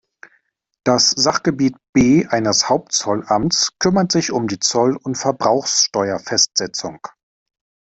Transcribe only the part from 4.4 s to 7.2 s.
die Zoll- und Verbrauchsteuerfestsetzung.